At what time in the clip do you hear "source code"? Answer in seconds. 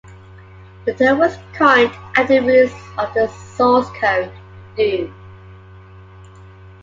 3.27-4.31